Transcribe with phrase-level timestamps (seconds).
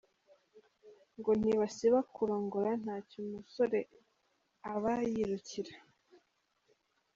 [1.17, 3.79] Ngo ntibasiba kurongora, ntacyo umusore
[4.73, 5.73] aba yirukira.